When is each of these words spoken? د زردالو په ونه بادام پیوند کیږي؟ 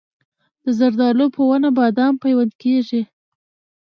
د 0.63 0.65
زردالو 0.77 1.25
په 1.35 1.41
ونه 1.49 1.69
بادام 1.77 2.13
پیوند 2.23 2.51
کیږي؟ 2.61 3.01